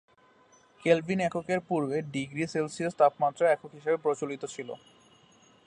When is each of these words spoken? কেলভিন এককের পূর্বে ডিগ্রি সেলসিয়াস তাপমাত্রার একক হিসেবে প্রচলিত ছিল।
কেলভিন 0.83 1.19
এককের 1.19 1.59
পূর্বে 1.67 1.97
ডিগ্রি 2.11 2.43
সেলসিয়াস 2.47 2.93
তাপমাত্রার 2.97 3.51
একক 3.51 3.71
হিসেবে 3.73 3.97
প্রচলিত 3.97 4.43
ছিল। 4.45 4.69